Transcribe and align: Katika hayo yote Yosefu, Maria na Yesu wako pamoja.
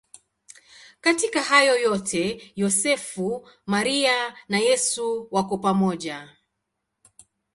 Katika 1.01 1.41
hayo 1.43 1.77
yote 1.79 2.51
Yosefu, 2.55 3.47
Maria 3.65 4.35
na 4.49 4.59
Yesu 4.59 5.27
wako 5.31 5.57
pamoja. 5.57 6.35